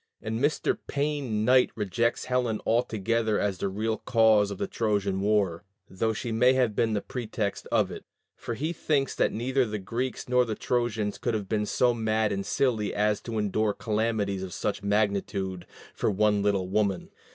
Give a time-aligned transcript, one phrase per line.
[0.19, 0.75] And Mr.
[0.87, 6.31] Payne Knight rejects Helen altogether as the real cause of the Trojan war, though she
[6.31, 8.03] may have been the pretext of it;
[8.35, 12.31] for he thinks that neither the Greeks nor the Trojans could have been so mad
[12.31, 17.11] and silly as to endure calamities of such magnitude "for one little woman."